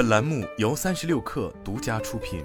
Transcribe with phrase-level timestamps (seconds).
[0.00, 2.42] 本栏目由三十六氪独家出品。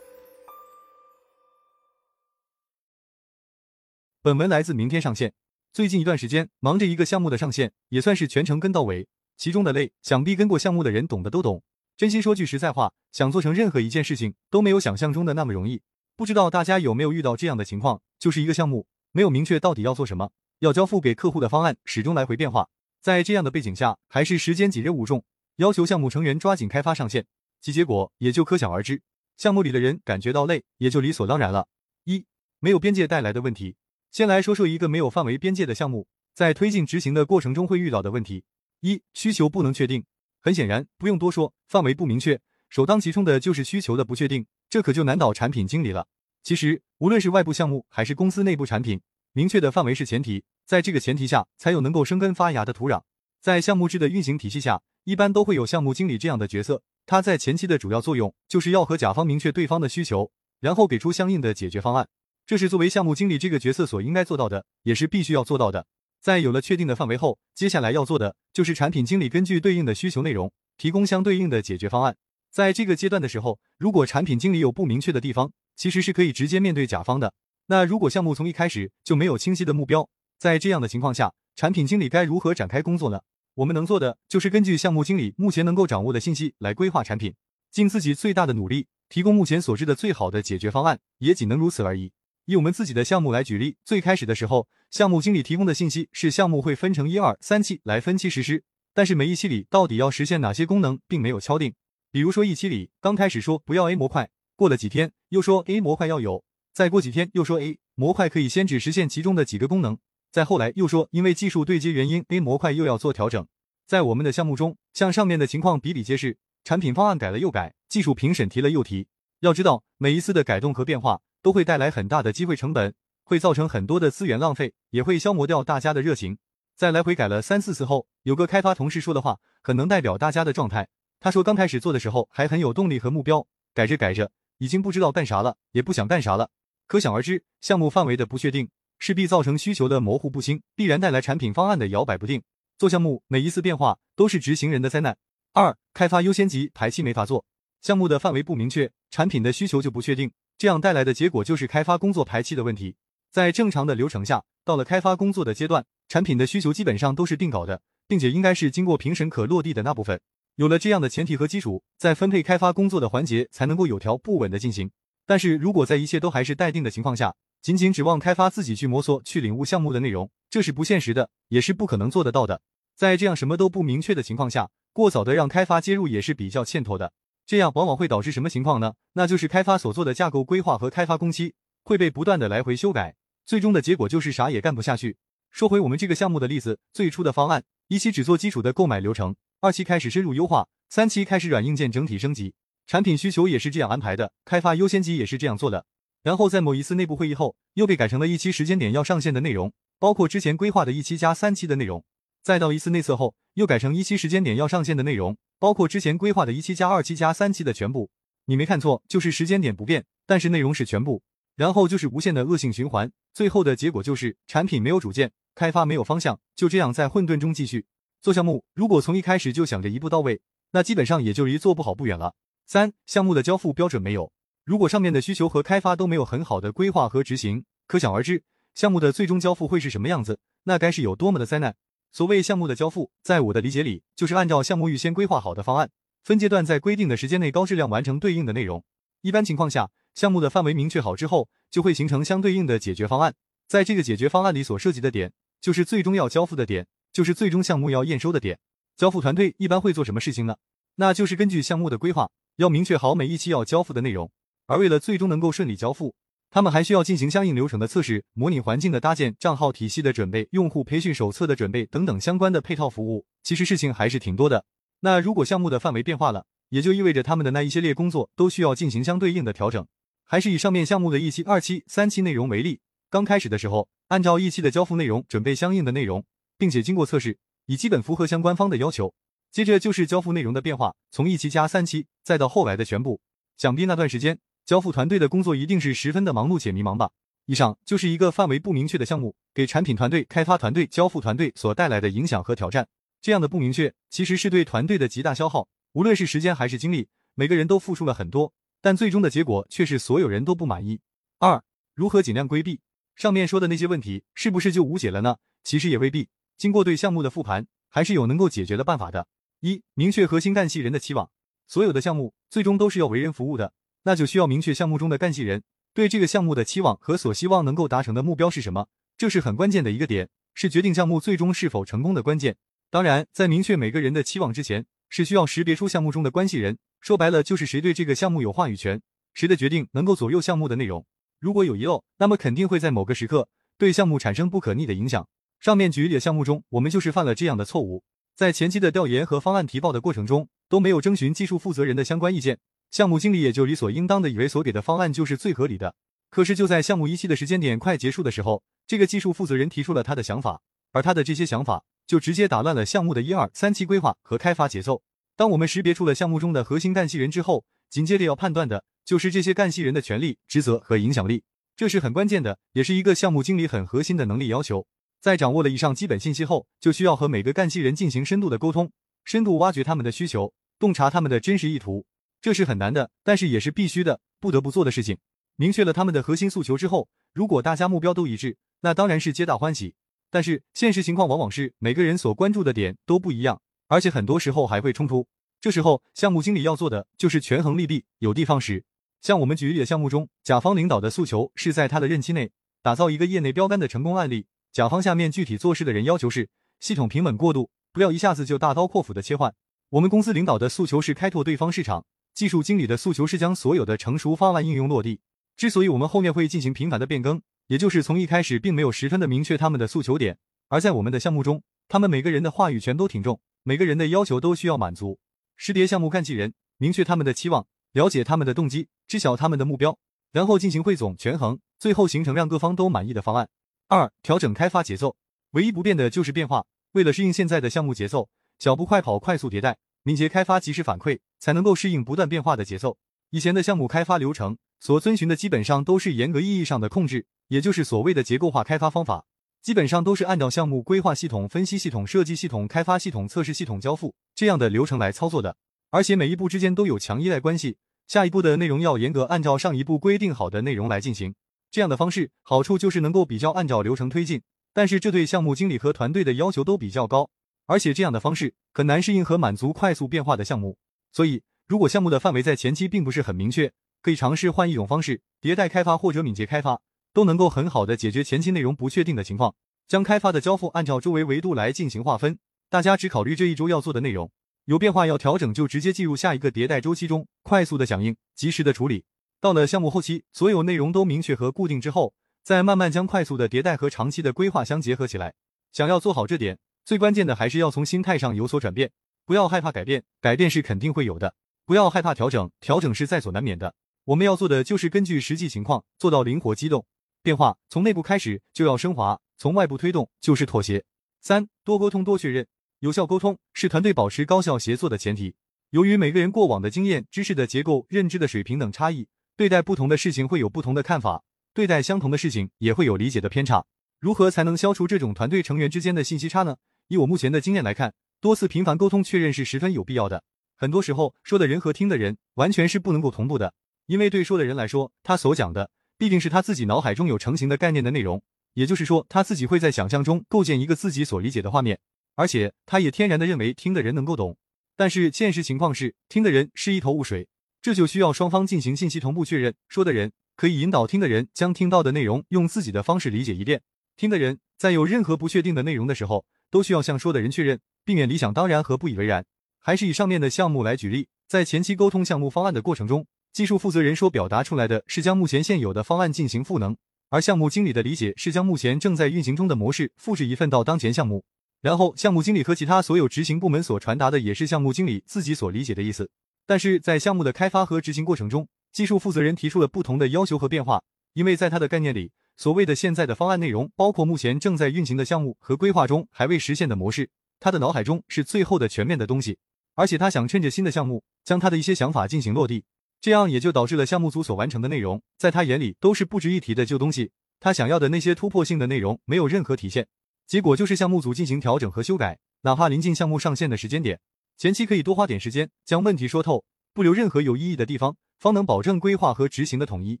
[4.22, 5.32] 本文来自明天上线。
[5.72, 9.08] 最近一段时间，忙着一个项目的上线，也算是全程跟到尾。
[9.36, 11.64] 其中的累，想必跟过项目的人懂的都懂。
[11.96, 15.82] 真心说句实在话，想做成任何一件事情，都没有想象中的那么容易。
[16.14, 20.30] 不知道大家有没有遇到这样的情况，就是一个项目没有明确到底要做什么，
[20.60, 22.68] 要交付给客户的方案始终来回变化。
[23.02, 25.24] 在这样的背景下，还是时间紧任务重，
[25.56, 27.26] 要求项目成员抓紧开发上线，
[27.60, 29.02] 其结果也就可想而知。
[29.36, 31.68] 项目里的人感觉到累，也就理所当然了。
[32.04, 32.24] 一
[32.58, 33.76] 没有边界带来的问题。
[34.10, 38.44] 先来说说一个没有范围边界的项目，在推进执行的过程中会遇到的问题：
[38.80, 40.04] 一、需求不能确定。
[40.40, 46.06] 很显然，不用多说，范围不明确，首当其冲的就是需求的不确定，这可就难倒产品经理了。
[46.42, 49.00] 其实，无论是外部项目还是公司内部产品，
[49.32, 53.02] 明确的范围是前提，在这个前提下，才有能够生根发芽的土壤。
[53.40, 60.30] 在项目制的运行体系下，一般都会有项目经理这样的角色，他在前期的主要作用就是要和甲方明确对方的需求，
[60.60, 62.08] 然后给出相应的解决方案。
[62.46, 65.86] 这是作为项目经理这个角色所应该做到的，也是必须要做到的。
[66.20, 72.16] 在有了确定的范围后，接下来要做的就是产品经理根据对应的需求内容，提供相对应的解决方案。
[72.50, 77.34] 在这个阶段的时候，如果产品经理有不明确的地方，其实是可以直接面对甲方的。
[77.66, 80.08] 那如果项目从一开始就没有清晰的目标，
[80.38, 83.20] 在这样的情况下，产品经理该如何展开工作呢？
[83.56, 87.34] 我们能做的就是根据项目经理目前能够掌握的信息来规划产品，
[87.70, 92.10] 尽自己最大的努力，提供目前所知的最好的解决方案，也仅能如此而已。
[92.46, 101.74] 以我们自己的项目来举例，最开始的时候，项目经理提供的信息是项目会分成一二三期来分期实施，但是每一期里到底要实现哪些功能，并没有敲定。
[102.10, 109.96] 比如说一期里刚开始说不要 A 模块，过了几天又说 A 模块要有，再过几天又说 A 模块可以先只实现其中的几个功能，
[110.34, 113.46] 再后来又说因为技术对接原因，A 模块又要做调整。
[113.86, 119.06] 在我们的项目中，像上面的情况比比皆是，产品方案改了又改，技术评审提了又提。
[119.38, 121.20] 要知道每一次的改动和变化。
[121.40, 126.38] 都会带来很大的机会成本，会造成很多的资源浪费，也会消磨掉大家的热情。
[126.74, 130.88] 在来回改了三四次后，有个开发同事说的话，很能代表大家的状态。
[131.20, 136.48] 他说，刚开始做的时候还很有动力和目标，改着改着，已经不知道干啥了，也不想干啥了。
[136.86, 142.42] 可想而知，项目范围的不确定，势必造成需求的模糊不清，必然带来产品方案的摇摆不定。
[142.78, 145.16] 做项目每一次变化都是执行人的灾难。
[145.52, 147.44] 二、开发优先级排期没法做，
[147.80, 150.30] 项目的范围不明确，产品的需求就不确定。
[150.58, 152.96] 这样带来的结果就是开发工作排期的问题。
[153.30, 160.20] 在正常的流程下，到了开发工作的阶段，产品的需求基本上都是定稿的，并且应该是经过评审可落地的那部分。
[160.56, 164.90] 有了这样的前提和基础，在分配开发工作的环节才能够有条不紊的进行。
[165.26, 167.34] 但是如果在一切都还是待定的情况下，
[167.64, 172.60] 仅仅指望开发自己去摸索、去领悟项目的内容，这是不现实的，也是不可能做得到的。
[172.94, 177.14] 在这样什么都不明确的情况下，过早的让开发接入也是比较欠妥的。
[177.46, 178.96] 这样往往会导致什么情况呢？
[179.14, 183.16] 那就是开发所做的架构规划和开发工期会被不断的来回修改，
[183.46, 185.16] 最终的结果就是啥也干不下去。
[185.50, 192.52] 说回我们这个项目的例子，最初的方案，一期只做基础的购买流程，二期开始深入优化，三期开始软硬件整体升级，
[192.86, 195.86] 产品需求也是这样安排的，开发优先级也是这样做的。
[196.24, 202.02] 然后在某一次内部会议后，又被改成了一期时间点要上线的内容，包括之前规划的一期加三期的内容。
[202.42, 208.08] 再到一次内测后，又改成一期时间点要上线的内容，包括之前规划的一期加二期加三期的全部。
[208.46, 211.22] 你没看错，就是时间点不变，但是内容是全部。
[211.56, 217.84] 然后就是无限的恶性循环，最后的结果就是产品没有主见，开发没有方向，就这样在混沌中继续
[218.22, 218.64] 做项目。
[218.74, 220.40] 如果从一开始就想着一步到位，
[220.72, 222.34] 那基本上也就离做不好不远了。
[222.66, 224.32] 三、项目的交付标准没有。
[224.64, 228.42] 如果上面的需求和开发都没有很好的规划和执行，可想而知，
[228.74, 231.76] 项目的最终交付会是什么样子，那该是有多么的灾难。
[232.10, 235.90] 所谓项目的交付，在我的理解里，就是按照项目预先规划好的方案，
[236.24, 238.82] 分阶段在规定的时间内高质量完成对应的内容。
[239.20, 243.34] 一般情况下，项目的范围明确好之后，就会形成相对应的解决方案。
[243.68, 248.58] 在这个解决方案里所涉及的点，就是最终要交付的点，就是最终项目要验收的点。
[248.96, 250.56] 交付团队一般会做什么事情呢？
[250.94, 254.30] 那就是根据项目的规划，要明确好每一期要交付的内容。
[254.66, 256.14] 而为了最终能够顺利交付，
[256.50, 263.26] 他们还需要进行相应流程的测试、模拟环境的搭建、账号体系的准备、用户培训手册的准备等等相关的配套服务。
[263.42, 264.64] 其实事情还是挺多的。
[265.00, 269.86] 那如果项目的范围变化了，也就意味着他们的那一系列工作都需要进行相对应的调整。
[270.24, 276.24] 还是以上面项目的一期、二期、三期内容为例，刚开始的时候，按照一期的交付内容准备相应的内容，
[276.56, 279.12] 并且经过测试，已基本符合相关方的要求。
[279.50, 283.20] 接着就是交付内容的变化，从一期加三期，再到后来的全部。
[283.56, 284.38] 想必那段时间。
[284.64, 287.10] 交付团队的工作一定是十分的忙碌且迷茫吧。
[287.46, 292.88] 以上就是一个范围不明确的项目给产品团队、开发团队、交付团队所带来的影响和挑战。
[293.20, 301.00] 这样的不明确其实是对团队的极大消耗，无论是时间还是精力，每个人都付出了很多，但最终的结果却是所有人都不满意。
[301.38, 301.62] 二、
[301.94, 302.80] 如何尽量规避
[303.14, 305.36] 上面说的那些问题，是不是就无解了呢？
[305.62, 306.28] 其实也未必。
[306.56, 309.26] 经过对项目的复盘，还是有能够解决的办法的。
[309.60, 311.30] 一、明确核心干系人的期望。
[311.66, 313.72] 所有的项目最终都是要为人服务的，
[314.04, 315.62] 那就需要明确项目中的干系人
[315.92, 322.56] 对这个项目的期望和所希望能够达成的目标是什么，这是很关键的一个点，是决定项目最终是否成功的关键。
[322.90, 329.00] 当然，在明确每个人的期望之前，是需要识别出项目中的关系人，说白了就是谁对这个项目有话语权，
[329.32, 331.04] 谁的决定能够左右项目的内容。
[331.40, 335.26] 如果有遗漏，那么肯定会在某个时刻对项目产生不可逆的影响。
[335.60, 338.04] 上面举例的项目中，我们就是犯了这样的错误。
[338.36, 342.58] 在前期的调研和方案提报的过程中，都没有征询技术负责人的相关意见，
[342.94, 345.96] 项目经理也就理所应当的以为所给的方案就是最合理的。
[346.30, 350.62] 可是就在项目一期的时间点快结束的时候，这个技术负责人提出了他的想法，
[350.92, 355.02] 而他的这些想法就直接打乱了项目的一二三期规划和开发节奏。
[355.34, 361.42] 当我们识别出了项目中的核心干系人之后，紧接着要判断的就是这些干系人的权利、职责和影响力，
[361.74, 364.86] 这是很关键的，也是一个项目经理很核心的能力要求。
[365.20, 368.92] 在掌握了以上基本信息后，就需要和每个干系人进行深度的沟通，
[369.24, 372.06] 深度挖掘他们的需求，洞察他们的真实意图。
[372.44, 375.16] 这是很难的，但是也是必须的，不得不做的事情。
[375.56, 379.94] 明确了他们的核心诉求之后，如果大家目标都一致，那当然是皆大欢喜。
[380.30, 385.26] 但是现实情况往往是每个人所关注的点都不一样，而且很多时候还会冲突。
[385.58, 388.84] 这时候项目经理要做的就是权衡利弊，有的放矢。
[389.22, 392.52] 像我们举例的项目中，甲方领导的诉求是在他的任期内
[392.82, 394.44] 打造一个业内标杆的成功案例。
[394.70, 399.54] 甲方下面具体做事的人要求是系统平稳过渡，不要一下子就大刀阔斧的切换。
[399.88, 405.20] 我们公司领导的诉求是开拓对方市场，技术经理的诉求是将所有的成熟方案应用落地。
[405.56, 410.36] 之所以我们后面会进行频繁的变更，也就是从一开始并没有十分的明确他们的诉求点，
[410.68, 415.18] 而在我们的项目中，他们每个人的话语权都挺重，每个人的要求都需要满足。
[415.56, 419.96] 识别项目干系人，明确他们的期望，了解他们的动机，知晓他们的目标，
[420.32, 423.48] 然后进行汇总权衡，最后形成让各方都满意的方案。
[423.86, 425.14] 二、调整开发节奏，
[425.52, 426.66] 唯一不变的就是变化。
[426.92, 428.28] 为了适应现在的项目节奏，
[428.58, 432.98] 小步快跑，快速迭代，敏捷开发，及时反馈，才能够适应不断变化的节奏。
[433.30, 439.24] 以前的项目开发流程所遵循的基本上都是严格意义上的控制，也就是所谓的结构化开发方法，
[439.62, 445.56] 基本上都是按照项目规划系统、分析系统、设计系统、开发系统、测试系统、交付这样的流程来操作的。
[445.88, 451.34] 而且每一步之间都有强依赖关系，下一步的内容要严格按照上一步规定好的内容来进行。
[451.70, 454.42] 这样的方式好处就是能够比较按照流程推进，
[454.74, 457.30] 但是这对项目经理和团队的要求都比较高，
[457.66, 460.78] 而且这样的方式很难适应和满足快速变化的项目。
[461.12, 463.72] 所以，如果项目的范围在前期并不是很明确，
[464.02, 466.80] 可以尝试换一种方式，迭代开发或者敏捷开发，
[467.12, 469.54] 都能够很好的解决前期内容不确定的情况。
[469.86, 472.38] 将开发的交付按照周围维度来进行划分，
[472.70, 474.30] 大家只考虑这一周要做的内容，
[474.64, 479.04] 有变化要调整就直接进入下一个迭代周期中，快速的响应，及时的处理。
[479.40, 485.34] 到了项目后期，所有内容都明确和固定之后，再慢慢将快速的迭代和长期的规划相结合起来。
[485.70, 488.90] 想要做好这点，最关键的还是要从心态上有所转变，
[489.24, 491.30] 不要害怕改变，改变是肯定会有的；
[491.64, 493.74] 不要害怕调整，调整是在所难免的。
[494.04, 496.84] 我们要做的就是根据实际情况做到灵活机动。
[497.22, 500.84] 变化从内部开始就要升华，从外部推动就是妥协。
[501.22, 502.46] 三多沟通多确认，
[502.80, 505.34] 有效沟通是团队保持高效协作的前提。
[505.70, 509.08] 由于每个人过往的经验、知识的结构、认知的水平等差异。
[509.36, 511.24] 对待不同的事情会有不同的看法，
[511.54, 513.64] 对待相同的事情也会有理解的偏差。
[513.98, 516.58] 如何才能消除这种团队成员之间的信息差呢？
[516.88, 520.24] 以我目前的经验来看，多次频繁沟通确认是十分有必要的。
[520.56, 523.54] 很多时候，说的人和听的人完全是不能够同步的，
[523.86, 528.22] 因为对说的人来说，他所讲的必定是他自己脑海中有成型的概念的内容，
[528.54, 531.78] 也就是说，他自己会在想象中构建一个自己所理解的画面，
[532.14, 534.36] 而且他也天然的认为听的人能够懂。
[534.76, 537.28] 但是现实情况是，听的人是一头雾水。
[537.62, 543.62] 这就需要双方进行信息同步确认，说的人可以引导听的人将听到的内容用自己的方式理解一遍，
[543.96, 549.24] 听的人在有任何不确定的内容的时候，都需要向说的人确认，避免理想当然和不以为然。
[549.58, 556.76] 还是以上面的项目来举例，在前期沟通项目方案的过程中，技术负责人说表达出来的是将目前现有的方案进行赋能，
[557.10, 561.24] 而项目经理的理解是将目前正在运行中的模式复制一份到当前项目，
[561.60, 566.08] 然后项目经理和其他所有执行部门所传达的也是项目经理自己所理解的意思。
[566.46, 570.84] 但是在项目的开发和执行过程中，技术负责人提出了不同的要求和变化，
[571.14, 579.38] 因为在他的概念里，所谓的现在的方案内容，包括目前正在运行的项目和规划中还未实现的模式，他的脑海中是最后的全面的东西，
[579.74, 582.64] 而且他想趁着新的项目将他的一些想法进行落地，
[583.00, 589.86] 这样也就导致了项目组所完成的内容，在他眼里都是不值一提的旧东西，他想要的那些突破性的内容没有任何体现，
[590.26, 594.00] 结果就是项目组进行调整和修改，哪怕临近项目上线的时间点。
[594.36, 600.00] 前期可以多花点时间将问题说透，不留任何有意义的地方，方能保证规划和执行的统一。